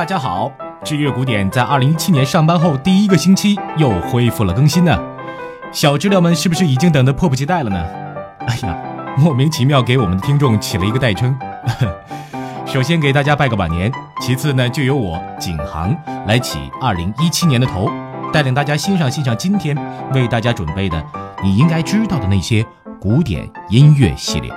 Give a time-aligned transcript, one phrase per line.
[0.00, 0.50] 大家好，
[0.82, 4.98] 知乐古典在二零一七年上班后第一个星期又恢复了更新呢。
[5.72, 7.86] 小知了们是不是已经等得迫不及待了呢？
[8.46, 8.78] 哎呀，
[9.18, 11.38] 莫名其妙给我们的听众起了一个代称。
[12.64, 13.92] 首先给大家拜个晚年，
[14.22, 15.94] 其次呢就由我景航
[16.26, 17.90] 来起二零一七年的头，
[18.32, 19.76] 带领大家欣赏欣赏今天
[20.14, 21.04] 为大家准备的
[21.42, 22.64] 你应该知道的那些
[22.98, 24.50] 古典音乐系列。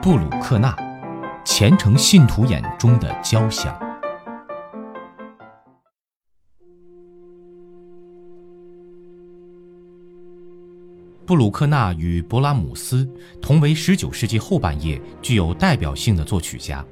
[0.00, 0.72] 布鲁克纳，
[1.46, 3.78] 虔诚信徒眼中的交响。
[11.24, 13.08] 布鲁克纳与勃拉姆斯
[13.40, 16.84] 同为19世纪后半叶具有代表性的作曲家。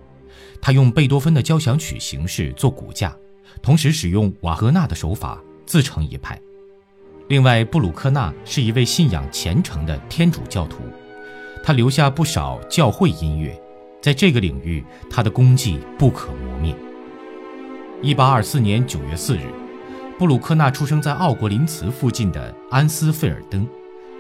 [0.63, 3.15] 他用贝多芬的交响曲形式做骨架，
[3.61, 6.41] 同时使用瓦格纳的手法，自成一派。
[7.29, 10.79] 另外，布鲁克纳是一位信仰虔诚的天主教徒，
[11.61, 13.61] 他留下不少教会音乐，
[14.05, 16.77] 在这个领域，他的功绩不可磨灭。
[18.03, 19.47] 1824年9月4日，
[20.19, 23.67] 布鲁克纳出生在奥国林茨附近的安斯费尔登。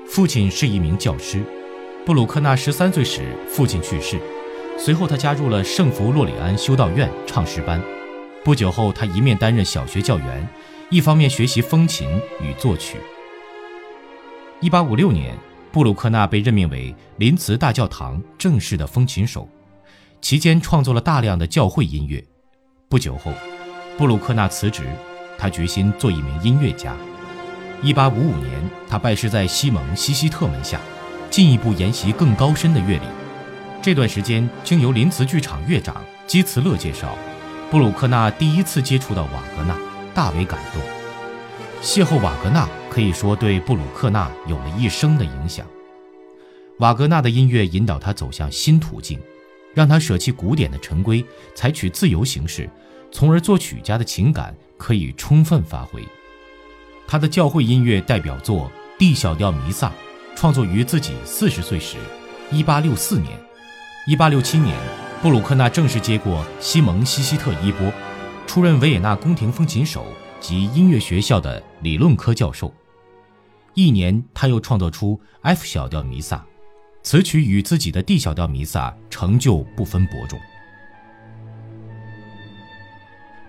[0.06, 1.42] 父亲是一名教师。
[2.06, 4.18] 布鲁克纳十三岁时，父亲去世，
[4.78, 7.78] 随后他加入了圣弗洛里安修道院唱诗班。
[8.42, 10.48] 不久后，他一面担任小学教员，
[10.88, 12.08] 一方面学习风琴
[12.40, 12.96] 与作曲。
[14.60, 15.36] 一八五六年，
[15.70, 19.46] 布鲁克纳被任命为林茨大教堂正式的风琴手，
[20.24, 22.24] 期间创作了大量的教会音乐。
[22.88, 23.30] 不久后，
[23.98, 24.84] 布鲁克纳辞职，
[25.36, 26.96] 他决心做一名音乐家。
[27.82, 30.80] 一八五五年，他拜师在西蒙西希特门下，
[31.28, 33.02] 进一步研习更高深的乐理。
[33.82, 37.18] 这段时间，经由林茨剧场乐长基茨勒介绍，
[37.70, 39.76] 布鲁克纳第一次接触到瓦格纳，
[40.14, 40.82] 大为感动。
[41.82, 45.66] 邂逅瓦格纳可以说对布鲁克纳有了一生的影响。
[46.78, 49.20] 瓦格纳的音乐引导他走向新途径，
[49.74, 51.24] 让他舍弃古典的陈规，
[51.54, 52.70] 采取自由形式，
[53.10, 56.02] 从而作曲家的情感可以充分发挥。
[57.06, 59.88] 他的教会音乐代表作《D 小调弥撒》，
[60.34, 61.98] 创作于自己四十岁时
[62.52, 63.38] ，1864年。
[64.06, 64.76] 1867年，
[65.22, 67.92] 布鲁克纳正式接过西蒙西希特衣钵，
[68.46, 70.06] 出任维也纳宫廷风琴手
[70.40, 72.72] 及音乐学校的理论科教授。
[73.74, 76.44] 一年，他又创作出 F 小调弥撒，
[77.04, 80.40] 此曲与自己的 D 小调弥撒成就不分伯仲。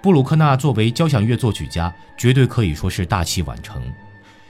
[0.02, 3.82] 布鲁克纳作为交响乐作曲家，绝对可以说是大器晚成。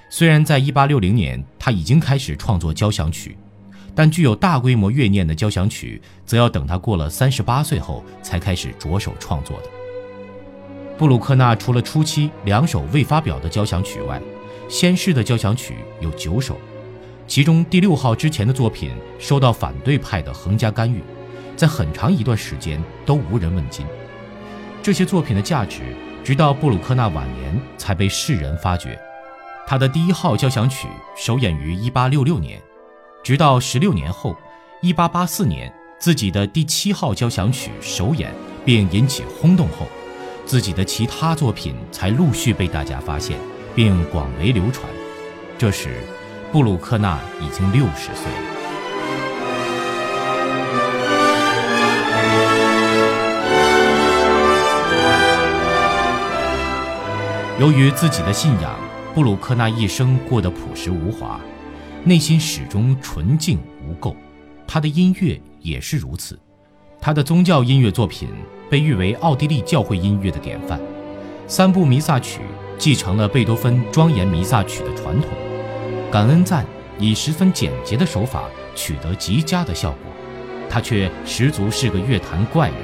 [0.10, 3.38] 虽然在1860年他已经开始创作交响曲，
[3.94, 9.70] 但具有大规模乐念的交响曲，则要等他过了38岁后才开始着手创作的。
[10.98, 14.20] 布鲁克纳除了初期两首未发表的交响曲外，
[14.68, 16.58] 先世的交响曲有九首，
[17.28, 21.02] 其中第六号之前的作品受到反对派的横加干预，
[21.56, 23.86] 在很长一段时间都无人问津。
[24.84, 25.82] 这些作品的价值，
[26.24, 29.00] 直到布鲁克纳晚年才被世人发掘。
[29.68, 30.88] 他的第一号交响曲
[31.18, 32.62] 首演于1866年，
[33.24, 34.36] 直到十六年后
[34.84, 38.32] ，1884年，自己的第七号交响曲首演
[38.64, 39.88] 并引起轰动后，
[40.46, 43.40] 自己的其他作品才陆续被大家发现
[43.74, 44.88] 并广为流传。
[45.58, 46.04] 这时，
[46.56, 48.32] 布鲁克纳已经六十岁。
[57.60, 58.74] 由于自己的信仰，
[59.14, 61.42] 布鲁克纳一生过得朴实无华，
[62.06, 64.16] 内心始终纯净无垢。
[64.66, 66.40] 他的音乐也是如此。
[67.02, 68.30] 他的宗教音乐作品
[68.70, 70.80] 被誉为奥地利教会音乐的典范。
[71.48, 72.40] 三部弥撒曲
[72.78, 75.30] 继承了贝多芬庄严弥撒曲的传统。
[76.12, 76.66] 感恩赞
[77.00, 78.44] 以十分简洁的手法
[78.76, 80.12] 取得极佳的效果，
[80.70, 82.78] 他却十足是个乐坛怪人。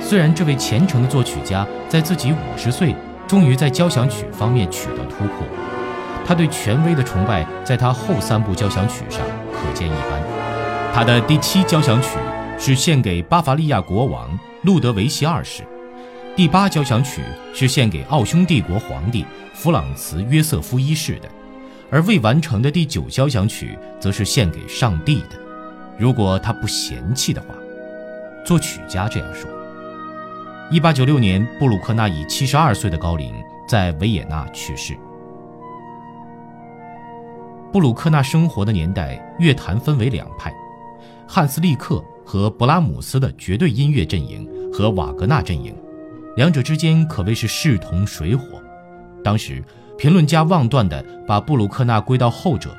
[0.00, 2.94] 虽然这位虔诚的作曲家在自己五十岁。
[3.28, 5.46] 终于在交响曲方面取得突破，
[6.26, 9.20] 他对权威的崇拜在他后三部交响曲上
[9.52, 10.20] 可见一斑。
[10.92, 12.08] 他的第七交响曲
[12.58, 15.62] 是献给巴伐利亚国王路德维希二世，
[16.34, 17.22] 第八交响曲
[17.54, 19.24] 是献给奥匈帝国皇帝
[19.54, 21.28] 弗朗茨约瑟夫一世的，
[21.90, 25.38] 而未完成的第九交响曲则是献给上帝的。
[25.98, 27.48] 如果他不嫌弃的话，
[28.44, 29.50] 作曲家这样说。
[30.70, 33.34] 一八九六年，布鲁克纳以七十二岁的高龄
[33.68, 34.96] 在维也纳去世。
[37.72, 40.54] 布鲁克纳生活的年代，乐坛分为两派：
[41.26, 45.76] 汉斯利克和勃拉姆斯的绝对音乐阵营和瓦格纳阵营，
[46.36, 48.62] 两者之间可谓是势同水火。
[49.22, 49.62] 当时，
[50.00, 52.74] 评论家妄断地把布鲁克纳归到后者，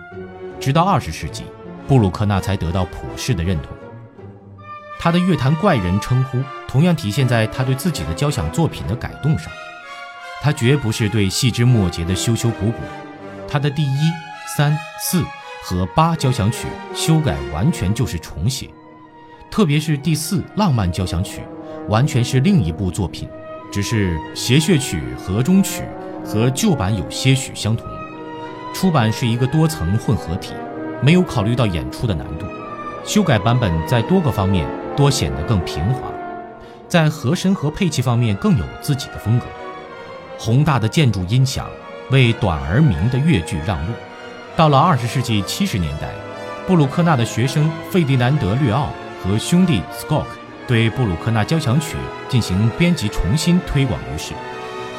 [0.60, 1.44] 直到二十世纪，
[1.88, 3.68] 布鲁克纳才得到普世的认同。
[5.00, 9.54] 他的乐坛怪人称呼同样体现在他对自己的交响作品的改动上。
[10.42, 12.80] 他绝不是对细枝末节的修修补补，
[13.48, 14.00] 他的第一、
[14.58, 15.24] 三、四
[15.62, 16.66] 和八交响曲
[16.96, 18.68] 修改完全就是重写，
[19.52, 21.42] 特别是第四浪漫交响曲，
[21.88, 23.30] 完全是另一部作品，
[23.72, 25.84] 只是谐谑曲和中曲
[26.26, 27.88] 和旧版有些许相同。
[28.74, 30.54] 出版是一个多层混合体，
[31.02, 32.46] 没有考虑到演出的难度。
[33.04, 36.10] 修改版本在多个方面多显得更平滑，
[36.88, 39.46] 在和声和配器方面更有自己的风格。
[40.38, 41.68] 宏大的建筑音响
[42.12, 43.94] 为短而明的乐句让路。
[44.56, 46.10] 到了二十世纪七十年代，
[46.68, 48.90] 布鲁克纳的学生费迪南德·略奥
[49.24, 50.26] 和兄弟斯科克
[50.68, 51.98] 对布鲁克纳交响曲
[52.30, 54.34] 进行编辑重新推广于世。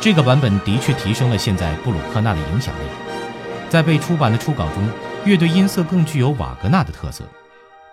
[0.03, 2.83] 这个版本的确提升了现在布鲁克纳的影响力。
[3.71, 4.85] 在被出版的初稿中，
[5.25, 7.23] 乐队音色更具有瓦格纳的特色。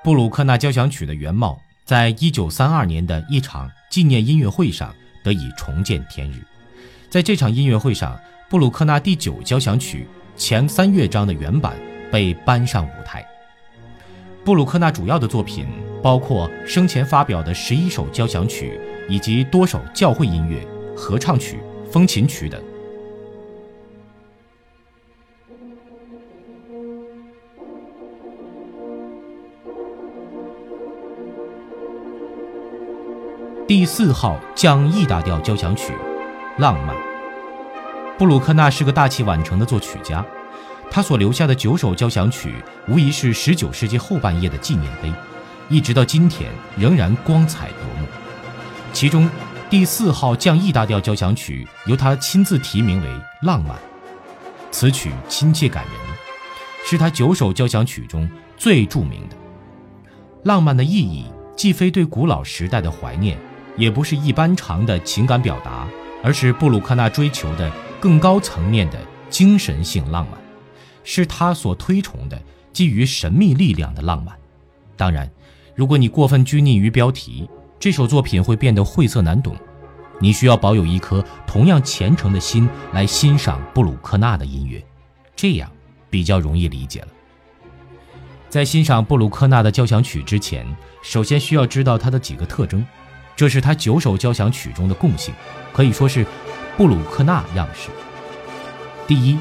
[0.04, 4.92] 布鲁克纳交响曲的原貌，在一九三二年的一场纪念音乐会上
[5.24, 6.44] 得以重见天日。
[7.12, 8.20] 在这场音乐会上，
[8.50, 11.76] 布鲁克纳第九交响曲前三乐章的原版
[12.12, 13.24] 被搬上舞台。
[14.44, 15.68] 布鲁克纳主要的作品
[16.02, 20.66] 包括生前发表的十一首交响曲，以及多首教会音乐、
[20.98, 21.60] 合唱曲、
[21.92, 22.62] 风琴曲等。
[33.68, 35.94] 第四号降 E 大调交响曲，
[36.58, 36.96] 浪漫。
[38.18, 40.26] 布鲁克纳是个大器晚成的作曲家，
[40.92, 42.56] 他所留下的九首交响曲
[42.88, 45.14] 无疑是19世纪后半叶的纪念碑，
[45.70, 48.08] 一直到今天仍然光彩夺目。
[48.92, 49.30] 其中，
[49.70, 53.08] 第四号降 E 大调交响曲由他亲自提名为
[53.44, 53.78] 《浪漫》，
[54.72, 55.94] 此曲亲切感人，
[56.84, 58.28] 是他九首交响曲中
[58.58, 59.36] 最著名的。
[60.44, 61.26] 浪漫的意义
[61.56, 63.38] 既非对古老时代的怀念。
[63.78, 65.88] 也不是一般长的情感表达，
[66.22, 69.00] 而是布鲁克纳追求的更高层面的
[69.30, 70.38] 精神性浪漫，
[71.06, 72.42] 是他所推崇的
[72.74, 74.36] 基于神秘力量的浪漫。
[74.98, 75.32] 当然，
[75.76, 79.56] 如果你过分拘泥于标题，这首作品会变得晦涩难懂。
[80.20, 84.84] 你需要保有一颗同样虔诚的心来欣赏布鲁克纳的音乐，
[85.34, 85.72] 这样
[86.10, 87.08] 比较容易理解了。
[88.50, 90.66] 在欣赏布鲁克纳的交响曲之前，
[91.02, 92.86] 首先需要知道他的几个特征。
[93.34, 95.34] 这是他九首交响曲中的共性，
[95.72, 96.26] 可以说是
[96.76, 97.90] 布鲁克纳样式。
[99.08, 99.38] 第一，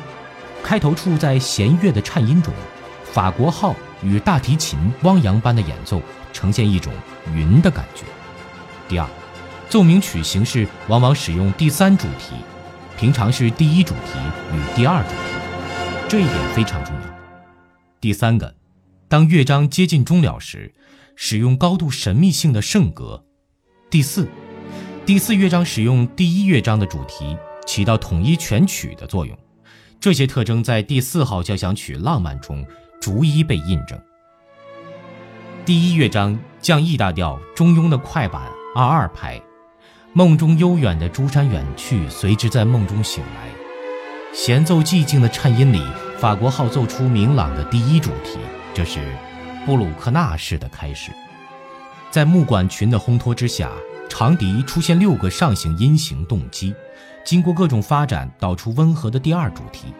[0.62, 2.54] 开头处在弦乐的颤音中，
[3.02, 6.00] 法国号与大提琴汪洋般的演奏，
[6.32, 6.92] 呈现一种
[7.34, 8.04] 云的感觉。
[8.88, 9.06] 第二，
[9.68, 12.34] 奏鸣曲形式往往使用第三主题，
[12.98, 14.18] 平常是第一主题
[14.54, 17.00] 与第二主题，这一点非常重要。
[18.00, 18.54] 第三个，
[19.06, 20.72] 当乐章接近终了时，
[21.16, 23.26] 使用高度神秘性的圣歌。
[23.90, 24.26] 第四，
[25.04, 27.36] 第四乐章使用第一乐章的主题，
[27.66, 29.36] 起到统一全曲的作用。
[30.00, 32.64] 这些特征在第四号交响曲《浪漫》中
[33.02, 34.00] 逐一被印证。
[35.66, 39.42] 第一乐章降 E 大调中庸的快板二二拍，
[40.12, 43.50] 梦中悠远的珠山远去，随之在梦中醒来。
[44.32, 45.84] 弦奏寂静的颤音里，
[46.16, 48.38] 法国号奏出明朗的第一主题，
[48.72, 49.00] 这是
[49.66, 51.10] 布鲁克纳式的开始。
[52.08, 53.72] 在木管群的烘托之下，
[54.08, 56.72] 长笛出现六个上行音型动机，
[57.24, 59.92] 经过各种发展，导出温和的第二主题。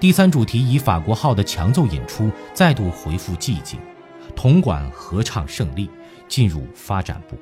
[0.00, 3.78] 第三主题以法国号的强奏引出，再度回复寂静。
[4.34, 5.88] 铜管合唱胜利，
[6.26, 7.38] 进入发展部。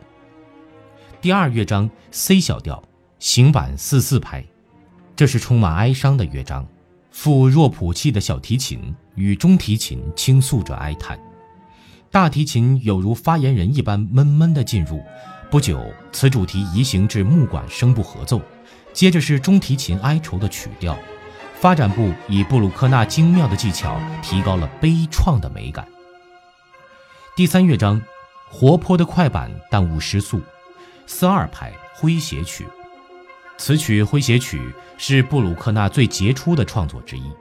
[1.23, 2.83] 第二乐章 C 小调，
[3.19, 4.45] 行板四四拍，
[5.17, 6.67] 这是充满哀伤的乐章，
[7.11, 11.19] 附弱谱器的小提琴与中提琴倾诉着哀叹。
[12.11, 15.03] 大提琴有如发言人一般闷闷地进入，
[15.51, 18.41] 不久，此主题移行至木管声部合奏，
[18.93, 20.97] 接着是中提琴哀愁的曲调。
[21.55, 25.89] 发展部以布鲁克纳精妙的技巧提高了悲怆的美感。
[27.35, 28.01] 第三乐章，
[28.51, 30.43] 活泼的快板但无失速，
[31.07, 32.67] 四二拍诙谐曲。
[33.57, 37.33] 此曲诙谐曲是布鲁克纳最杰出的创作之一。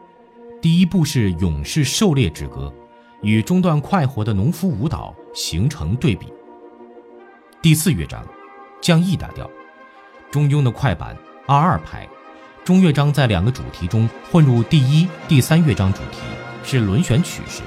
[0.62, 2.74] 第一部是勇士狩猎之歌。
[3.22, 6.32] 与中段快活的农夫舞蹈形成对比。
[7.60, 8.24] 第四乐章，
[8.80, 9.50] 降 E 大调，
[10.30, 11.18] 中庸的快板
[11.48, 12.08] 二二拍，
[12.64, 16.20] 中乐章在两个主题中混入第一、第三乐章主题，
[16.64, 17.64] 是轮旋曲式，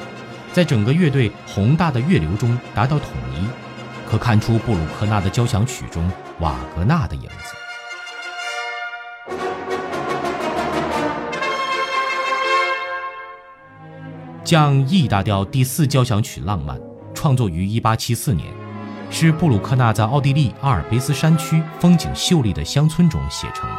[0.53, 3.45] 在整个乐队宏大的乐流中达到统一，
[4.09, 6.11] 可看出布鲁克纳的交响曲中
[6.41, 7.55] 瓦格纳的影子。
[14.43, 16.81] 降 E 大调第四交响曲浪漫，
[17.13, 18.49] 创作于1874年，
[19.11, 23.77] 是布鲁克纳在奥地利阿尔卑斯山区风景秀丽的乡村中写成的。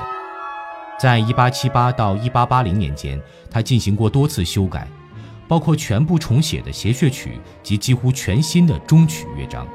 [0.99, 3.19] 在1878到1880年间，
[3.49, 4.87] 他进行过多次修改，
[5.47, 9.67] 包括全部重写的协谑曲及几乎全新的中曲乐章。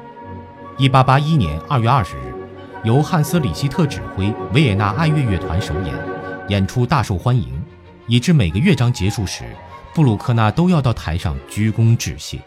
[0.77, 2.35] 1881年2月20日，
[2.83, 5.95] 由汉斯·里希特指挥维也纳爱乐乐团首演，
[6.49, 7.63] 演出大受欢迎，
[8.07, 9.45] 以致每个乐章结束时，
[9.93, 12.41] 布鲁克纳都要到台上鞠躬致谢。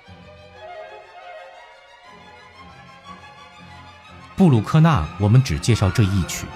[4.37, 6.47] 布鲁克纳，我们只介绍这一曲。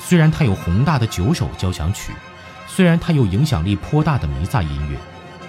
[0.00, 2.12] 虽然他有宏大的九首交响曲，
[2.66, 4.98] 虽然他有影响力颇大的弥撒音乐，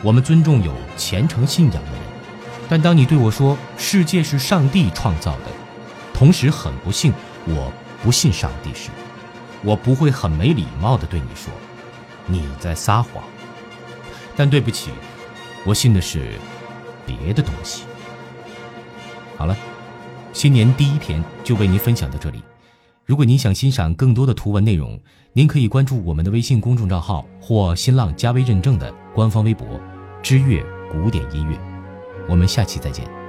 [0.04, 2.02] 我们尊重有虔诚信仰的人。
[2.70, 5.48] 但当你对我说世界是上帝创造的，
[6.22, 7.12] 同时很不幸
[7.48, 7.74] 我
[8.04, 8.92] 不信上帝时，
[9.64, 11.52] 我不会很没礼貌地对你说
[12.28, 13.24] 你在撒谎。
[14.36, 14.92] 但对不起，
[15.66, 16.34] 我信的是
[17.08, 17.86] 别的东西。
[19.36, 19.58] 好了。
[20.32, 22.44] 新年第一天就为您分享到这里。
[23.04, 25.00] 如果您想欣赏更多的图文内容，
[25.34, 29.68] 您可以关注我们的微信公众账号或新浪加微认证的官方微博
[30.22, 31.60] “知乐古典音乐”。
[32.30, 33.21] 我们下期再见。